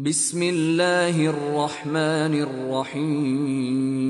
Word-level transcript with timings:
بسم 0.00 0.42
الله 0.42 1.26
الرحمن 1.28 2.34
الرحيم 2.40 4.00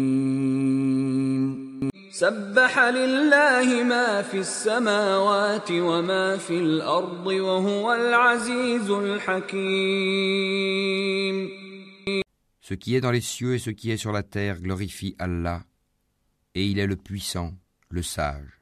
سبح 2.13 2.79
لله 2.79 3.83
ما 3.83 4.23
في 4.23 4.39
السماوات 4.39 5.71
وما 5.71 6.37
في 6.37 6.59
الأرض 6.59 7.27
وهو 7.27 7.93
العزيز 7.95 8.91
الحكيم 8.91 9.51
Ce 12.63 12.75
qui 12.75 12.95
est 12.95 13.01
dans 13.01 13.11
les 13.11 13.21
cieux 13.21 13.55
et 13.55 13.59
ce 13.59 13.71
qui 13.71 13.91
est 13.91 13.97
sur 13.97 14.13
la 14.13 14.23
terre 14.23 14.61
glorifie 14.61 15.17
Allah, 15.19 15.63
et 16.55 16.67
il 16.67 16.79
est 16.79 16.87
le 16.87 16.95
puissant, 16.95 17.53
le 17.91 18.03
sage. 18.03 18.61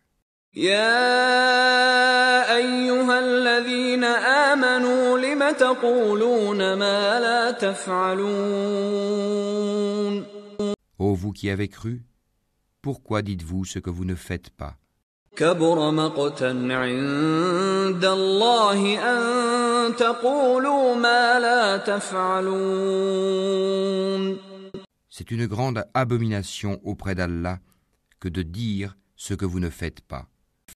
يا 0.55 2.57
أيها 2.57 3.19
الذين 3.19 4.05
آمنوا 4.05 5.08
لم 5.48 5.52
تقولون 5.52 6.74
ما 6.74 7.20
لا 7.20 7.52
تفعلون 7.52 9.04
Ô 11.00 11.16
vous 11.16 11.32
qui 11.32 11.50
avez 11.50 11.68
cru, 11.70 11.94
pourquoi 12.82 13.22
dites-vous 13.22 13.64
ce 13.66 13.80
que 13.80 13.90
vous 13.90 14.06
ne 14.06 14.16
faites 14.16 14.50
pas 14.50 14.76
كبر 15.36 15.92
مقتا 15.92 16.50
عند 16.70 18.06
الله 18.06 18.98
أن 19.00 19.96
تقولوا 19.96 20.96
ما 20.96 21.40
لا 21.40 21.78
تفعلون 21.78 23.34
C'est 25.10 25.32
une 25.32 25.46
grande 25.48 25.84
abomination 25.94 26.80
auprès 26.84 27.16
d'Allah 27.16 27.60
que 28.20 28.30
de 28.30 28.42
dire 28.42 28.96
ce 29.16 29.34
que 29.36 29.46
vous 29.46 29.60
ne 29.60 29.70
faites 29.70 30.02
pas. 30.02 30.26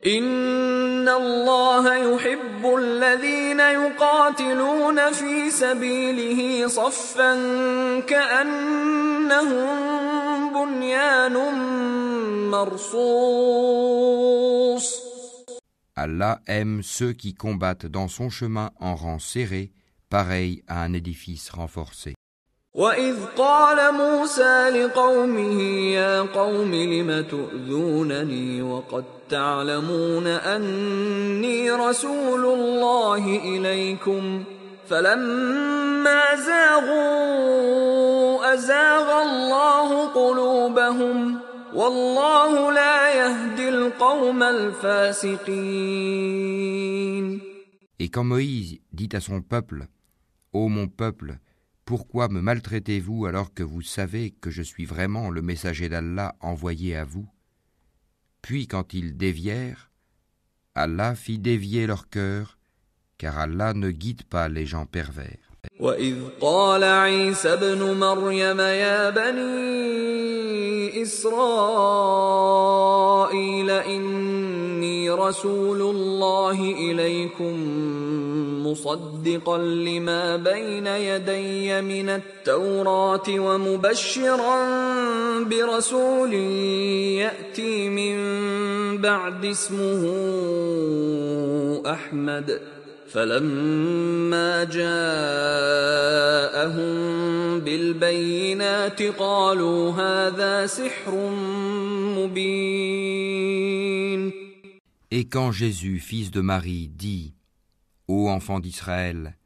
إن 0.05 0.80
الله 1.09 1.95
يحب 1.95 2.75
الذين 2.77 3.59
يقاتلون 3.59 5.11
في 5.11 5.51
سبيله 5.51 6.67
صفا 6.67 7.33
كأنهم 7.99 9.67
بنيان 10.53 11.33
مرصوص 12.51 13.87
Allah 15.99 16.41
aime 16.45 16.83
ceux 16.83 17.13
qui 17.13 17.33
combattent 17.33 17.87
dans 17.87 18.07
son 18.07 18.29
chemin 18.29 18.69
en 18.79 18.95
rang 18.95 19.17
serré, 19.17 19.71
pareil 20.11 20.61
à 20.67 20.83
un 20.83 20.93
édifice 20.93 21.49
renforcé. 21.49 22.13
وإذ 22.74 23.16
قال 23.36 23.94
موسى 23.94 24.70
لقومه 24.70 25.60
يا 25.92 26.20
قوم 26.20 26.74
لم 26.74 27.20
تؤذونني 27.30 28.62
وقد 28.62 29.04
تعلمون 29.28 30.26
أني 30.26 31.70
رسول 31.70 32.44
الله 32.44 33.40
إليكم 33.44 34.44
فلما 34.88 36.22
زاغوا 36.36 38.54
أزاغ 38.54 39.22
الله 39.22 40.06
قلوبهم 40.08 41.38
والله 41.74 42.72
لا 42.72 43.14
يهدي 43.14 43.68
القوم 43.68 44.42
الفاسقين 46.02 47.40
Et 48.00 48.08
quand 48.08 48.24
Moïse 48.24 48.78
dit 48.92 49.08
à 49.12 49.20
son 49.20 49.42
peuple, 49.42 49.86
Ô 50.52 50.68
mon 50.68 50.88
peuple, 50.88 51.38
pourquoi 51.85 52.27
me 52.27 52.41
maltraitez-vous 52.41 53.25
alors 53.25 53.53
que 53.53 53.63
vous 53.63 53.81
savez 53.81 54.31
que 54.31 54.49
je 54.51 54.61
suis 54.61 54.85
vraiment 54.85 55.29
le 55.29 55.41
messager 55.41 55.87
d'Allah 55.87 56.35
envoyé 56.41 56.97
à 56.97 57.05
vous 57.05 57.27
Puis 58.41 58.67
quand 58.67 58.93
ils 58.93 59.15
dévièrent, 59.15 59.89
Allah 60.75 61.15
fit 61.15 61.39
dévier 61.39 61.87
leur 61.87 62.09
cœur, 62.09 62.57
car 63.17 63.39
Allah 63.39 63.73
ne 63.73 63.91
guide 63.91 64.23
pas 64.23 64.49
les 64.49 64.65
gens 64.65 64.85
pervers. 64.85 65.47
وإذ 65.79 66.15
قال 66.41 66.83
عيسى 66.83 67.53
ابن 67.53 67.97
مريم 67.99 68.59
يا 68.59 69.09
بني 69.09 71.01
إسرائيل 71.01 72.49
إني 73.69 74.30
رسول 75.18 75.80
الله 75.80 76.58
إليكم 76.60 77.54
مصدقا 78.66 79.58
لما 79.58 80.36
بين 80.36 80.86
يدي 80.86 81.82
من 81.82 82.08
التوراة 82.08 83.28
ومبشرا 83.28 84.66
برسول 85.42 86.34
يأتي 86.34 87.88
من 87.88 88.16
بعد 88.98 89.44
اسمه 89.44 90.02
أحمد. 91.86 92.60
فلما 93.12 94.64
جاءهم 94.64 94.92
بالبينات 97.60 99.02
قالوا 99.02 99.90
هذا 99.90 100.66
سحر 100.66 101.14
مبين. 102.16 103.91
Et 105.14 105.26
quand 105.26 105.52
Jésus, 105.52 105.98
fils 105.98 106.30
de 106.30 106.40
Marie, 106.40 106.88
dit 106.88 107.34
Ô 108.08 108.30
enfants 108.30 108.60
d'Israël, 108.60 109.36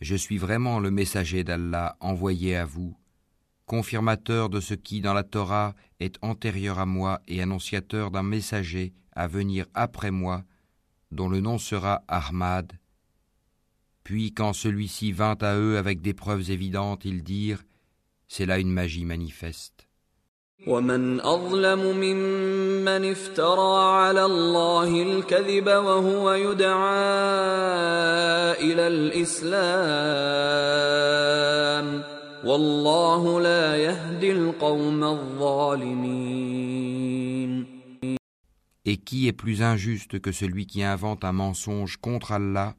je 0.00 0.14
suis 0.14 0.36
vraiment 0.36 0.80
le 0.80 0.90
messager 0.90 1.44
d'Allah 1.44 1.96
envoyé 2.00 2.56
à 2.56 2.66
vous, 2.66 2.94
confirmateur 3.64 4.50
de 4.50 4.60
ce 4.60 4.74
qui 4.74 5.00
dans 5.00 5.14
la 5.14 5.22
Torah 5.22 5.74
est 5.98 6.18
antérieur 6.20 6.78
à 6.78 6.84
moi 6.84 7.22
et 7.26 7.40
annonciateur 7.40 8.10
d'un 8.10 8.22
messager 8.22 8.92
à 9.12 9.26
venir 9.26 9.64
après 9.72 10.10
moi, 10.10 10.44
dont 11.10 11.30
le 11.30 11.40
nom 11.40 11.56
sera 11.56 12.04
Ahmad. 12.06 12.74
Puis 14.02 14.34
quand 14.34 14.52
celui-ci 14.52 15.12
vint 15.12 15.38
à 15.40 15.56
eux 15.56 15.78
avec 15.78 16.02
des 16.02 16.12
preuves 16.12 16.50
évidentes, 16.50 17.06
ils 17.06 17.22
dirent 17.22 17.64
C'est 18.28 18.44
là 18.44 18.58
une 18.58 18.70
magie 18.70 19.06
manifeste. 19.06 19.88
ومن 20.67 21.19
أظلم 21.21 21.79
ممن 21.79 23.11
افترى 23.11 23.83
على 23.93 24.25
الله 24.25 25.01
الكذب 25.01 25.67
وهو 25.67 26.33
يدعى 26.33 26.79
إلى 28.59 28.87
الإسلام 28.87 29.53
والله 32.45 33.41
لا 33.41 33.75
يهدي 33.75 34.31
القوم 34.31 35.03
الظالمين 35.03 36.49
Et 38.85 38.97
qui 38.97 39.27
est 39.27 39.33
plus 39.33 39.61
injuste 39.61 40.19
que 40.19 40.31
celui 40.31 40.65
qui 40.65 40.83
invente 40.83 41.23
un 41.23 41.31
mensonge 41.31 41.97
contre 41.97 42.31
Allah 42.31 42.75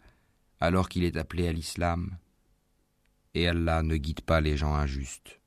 alors 0.60 0.88
qu'il 0.88 1.04
est 1.04 1.16
appelé 1.16 1.48
à 1.48 1.52
l'islam 1.52 2.10
Et 3.34 3.48
Allah 3.48 3.82
ne 3.82 3.96
guide 3.96 4.22
pas 4.22 4.40
les 4.40 4.56
gens 4.56 4.74
injustes. 4.74 5.40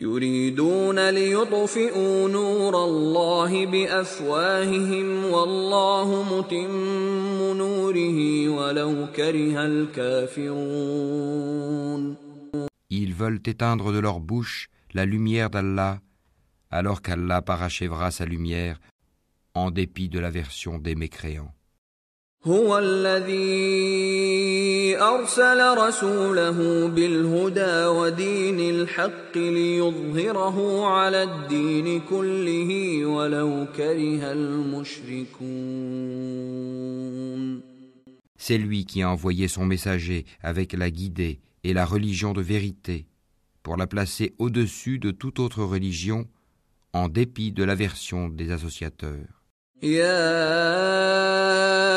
يريدون 0.00 1.10
ليطفئوا 1.10 2.28
نور 2.28 2.84
الله 2.84 3.66
بأفواههم 3.66 5.24
والله 5.24 6.38
متم 6.38 7.58
نوره 7.58 8.48
ولو 8.48 9.06
كره 9.16 9.66
الكافرون 9.66 11.00
Ils 12.92 13.14
veulent 13.14 13.42
éteindre 13.46 13.92
de 13.92 14.00
leur 14.00 14.18
bouche 14.20 14.68
la 14.94 15.04
lumière 15.04 15.48
d'Allah, 15.50 16.00
alors 16.70 17.02
qu'Allah 17.02 17.40
parachèvera 17.42 18.10
sa 18.10 18.24
lumière 18.24 18.80
en 19.54 19.70
dépit 19.70 20.08
de 20.08 20.18
l'aversion 20.18 20.78
des 20.78 20.96
mécréants. 20.96 21.53
هو 22.44 22.78
الذي 22.78 23.40
أرسل 24.96 25.78
رسوله 25.78 26.88
بالهدى 26.88 27.86
ودين 27.86 28.60
الحق 28.60 29.36
ليظهره 29.36 30.86
على 30.86 31.22
الدين 31.22 32.00
كله 32.00 33.04
ولو 33.06 33.66
كره 33.76 34.32
المشركون 34.32 35.80
C'est 38.38 38.56
lui 38.56 38.86
qui 38.86 39.02
a 39.02 39.10
envoyé 39.10 39.48
son 39.48 39.66
messager 39.66 40.24
avec 40.42 40.72
la 40.72 40.90
guidée 40.90 41.40
et 41.62 41.74
la 41.74 41.84
religion 41.84 42.32
de 42.32 42.40
vérité, 42.40 43.06
pour 43.62 43.76
la 43.76 43.86
placer 43.86 44.34
au-dessus 44.38 44.98
de 44.98 45.10
toute 45.10 45.38
autre 45.40 45.62
religion, 45.62 46.26
en 46.94 47.08
dépit 47.08 47.52
de 47.52 47.64
l'aversion 47.64 48.30
des 48.30 48.50
associateurs. 48.50 49.44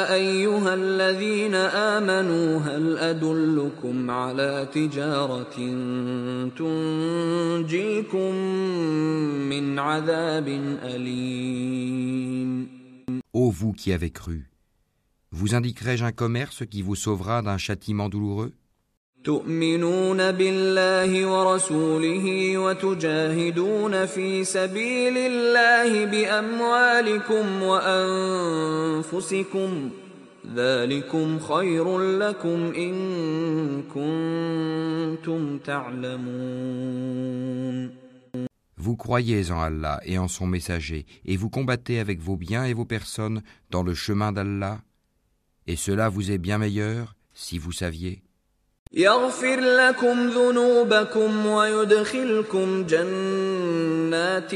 يا 0.07 0.13
أيها 0.13 0.73
الذين 0.73 1.55
آمنوا 1.95 2.59
هل 2.59 2.97
أدلكم 2.97 4.11
على 4.11 4.67
تجارة 4.73 5.55
تنجيكم 6.59 8.31
من 9.51 9.79
عذاب 9.79 10.47
أليم 10.93 12.53
Ô 13.33 13.49
vous 13.49 13.73
qui 13.73 13.91
avez 13.91 14.11
cru, 14.11 14.37
vous 15.31 15.55
indiquerai-je 15.55 16.05
un 16.05 16.11
commerce 16.11 16.65
qui 16.71 16.81
vous 16.83 16.95
sauvera 16.95 17.41
d'un 17.41 17.57
châtiment 17.57 18.07
douloureux 18.07 18.53
تؤمنون 19.27 20.31
بالله 20.31 21.25
ورسوله 21.25 22.57
وتجاهدون 22.57 24.05
في 24.05 24.43
سبيل 24.43 25.17
الله 25.17 26.05
بأموالكم 26.05 27.63
وأنفسكم 27.63 29.09
ذلكم 30.55 31.39
خير 31.39 31.99
لكم 31.99 32.73
إن 32.75 32.93
كنتم 33.93 35.57
تعلمون 35.57 36.83
Vous 38.75 38.97
croyez 38.97 39.49
en 39.51 39.61
Allah 39.61 40.01
et 40.03 40.17
en 40.17 40.27
son 40.27 40.45
messager, 40.45 41.05
et 41.23 41.37
vous 41.37 41.49
combattez 41.49 41.99
avec 41.99 42.19
vos 42.19 42.35
biens 42.35 42.65
et 42.65 42.73
vos 42.73 42.83
personnes 42.83 43.41
dans 43.69 43.81
le 43.81 43.93
chemin 43.93 44.33
d'Allah, 44.33 44.81
et 45.67 45.77
cela 45.77 46.09
vous 46.09 46.31
est 46.31 46.37
bien 46.37 46.57
meilleur 46.57 47.15
si 47.33 47.57
vous 47.57 47.71
saviez. 47.71 48.23
يغفر 48.95 49.59
لكم 49.59 50.29
ذنوبكم 50.29 51.45
ويدخلكم 51.45 52.85
جنات 52.85 54.51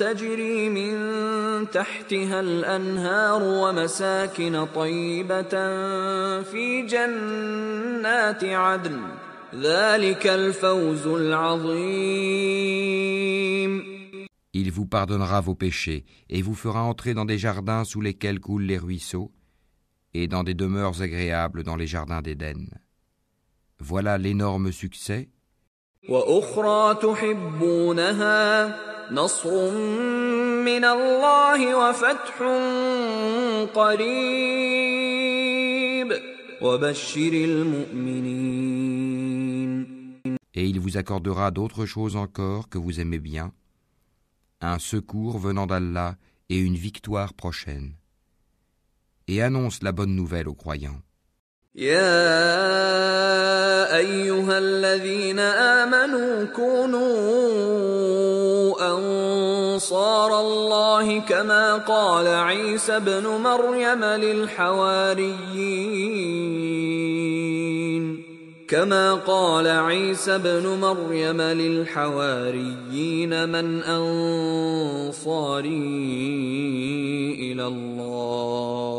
تجري 0.00 0.68
من 0.68 0.94
تحتها 1.70 2.40
الانهار 2.40 3.42
ومساكن 3.42 4.66
طيبه 4.74 5.50
في 6.42 6.82
جنات 6.88 8.44
عدن 8.44 9.00
ذلك 9.54 10.26
الفوز 10.26 11.06
العظيم 11.06 12.68
Il 14.52 14.72
vous 14.72 14.86
pardonnera 14.86 15.40
vos 15.40 15.54
péchés 15.54 16.04
et 16.28 16.42
vous 16.42 16.56
fera 16.56 16.82
entrer 16.82 17.14
dans 17.14 17.24
des 17.24 17.38
jardins 17.38 17.84
sous 17.84 18.00
lesquels 18.00 18.40
coulent 18.40 18.64
les 18.64 18.78
ruisseaux 18.78 19.30
et 20.12 20.26
dans 20.26 20.42
des 20.42 20.54
demeures 20.54 21.00
agréables 21.00 21.62
dans 21.62 21.76
les 21.76 21.86
jardins 21.86 22.22
d'Éden. 22.22 22.66
Voilà 23.79 24.17
l'énorme 24.17 24.71
succès. 24.71 25.29
Et 40.55 40.65
il 40.65 40.79
vous 40.79 40.97
accordera 40.97 41.51
d'autres 41.51 41.85
choses 41.85 42.15
encore 42.15 42.69
que 42.69 42.77
vous 42.77 42.99
aimez 42.99 43.19
bien, 43.19 43.51
un 44.61 44.79
secours 44.79 45.37
venant 45.39 45.67
d'Allah 45.67 46.15
et 46.49 46.57
une 46.57 46.75
victoire 46.75 47.33
prochaine. 47.33 47.95
Et 49.27 49.41
annonce 49.41 49.83
la 49.83 49.91
bonne 49.91 50.15
nouvelle 50.15 50.47
aux 50.47 50.55
croyants. 50.55 51.01
الذين 54.57 55.39
امنوا 55.39 56.45
كونوا 56.45 57.03
انصار 58.91 60.39
الله 60.39 61.19
كما 61.19 61.75
قال 61.75 62.27
عيسى 62.27 62.97
ابن 62.97 63.27
مريم 63.27 64.03
للحواريين 64.03 65.83
كما 68.67 69.13
قال 69.13 69.67
عيسى 69.67 70.35
ابن 70.35 70.67
مريم 70.67 71.41
للحواريين 71.41 73.29
من 73.49 73.83
انصاري 73.83 75.13
إلى 77.51 77.67
الله 77.67 78.92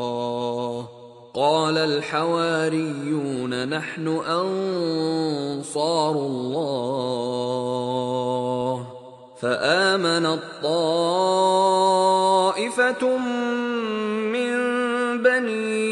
قال 1.35 1.79
الحواريون 1.79 3.69
نحن 3.69 4.09
أنصار 4.09 6.11
الله. 6.11 7.35
فامنت 9.41 10.43
طائفه 10.63 11.19
من 14.33 14.55
بني 15.23 15.87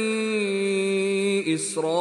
إسرائيل 1.54 1.92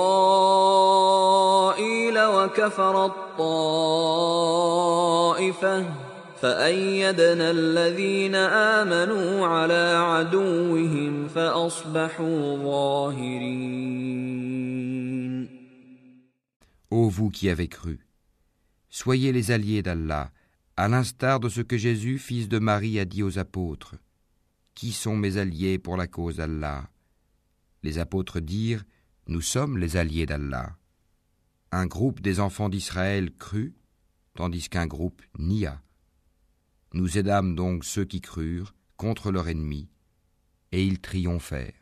وكفرت 2.26 3.12
طائفه 3.38 4.52
فأيدنا 6.41 7.51
الذين 7.51 8.35
آمنوا 8.35 9.47
على 9.47 9.95
عدوهم 9.97 11.29
فأصبحوا 11.29 12.57
ظاهرين 12.57 13.97
Ô 16.91 17.09
vous 17.09 17.31
qui 17.31 17.49
avez 17.49 17.67
cru, 17.69 18.07
soyez 18.91 19.33
les 19.33 19.51
alliés 19.51 19.83
d'Allah, 19.83 20.31
à 20.77 20.89
l'instar 20.89 21.41
de 21.41 21.49
ce 21.49 21.61
que 21.61 21.77
Jésus, 21.77 22.19
fils 22.19 22.49
de 22.49 22.59
Marie, 22.59 23.01
a 23.01 23.05
dit 23.05 23.25
aux 23.25 23.39
apôtres. 23.39 23.97
Qui 24.75 24.93
sont 24.93 25.17
mes 25.17 25.37
alliés 25.37 25.79
pour 25.79 25.97
la 25.97 26.07
cause 26.07 26.37
d'Allah 26.37 26.89
Les 27.83 27.99
apôtres 27.99 28.41
dirent, 28.41 28.85
Nous 29.27 29.41
sommes 29.41 29.79
les 29.79 29.97
alliés 29.97 30.27
d'Allah. 30.27 30.77
Un 31.73 31.87
groupe 31.87 32.21
des 32.21 32.39
enfants 32.39 32.69
d'Israël 32.69 33.33
crut, 33.37 33.75
tandis 34.35 34.69
qu'un 34.69 34.87
groupe 34.87 35.23
nia. 35.39 35.83
Nous 36.94 37.18
aidâmes 37.18 37.56
donc 37.56 37.86
ceux 37.86 38.06
qui 38.06 38.20
crurent 38.20 38.74
contre 38.98 39.32
leur 39.32 39.48
ennemi, 39.48 39.90
et 40.72 40.86
ils 40.86 41.00
triomphèrent. 41.00 41.81